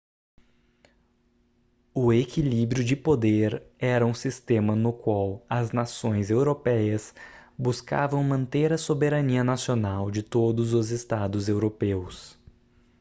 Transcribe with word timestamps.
o 1.93 2.11
equilíbrio 2.11 2.83
de 2.83 2.95
poder 2.95 3.61
era 3.77 4.03
um 4.03 4.15
sistema 4.15 4.75
no 4.75 4.91
qual 4.91 5.45
as 5.47 5.69
nações 5.71 6.31
europeias 6.31 7.13
buscavam 7.55 8.23
manter 8.23 8.73
a 8.73 8.79
soberania 8.79 9.43
nacional 9.43 10.09
de 10.09 10.23
todos 10.23 10.73
os 10.73 10.89
estados 10.89 11.47
europeus 11.47 12.35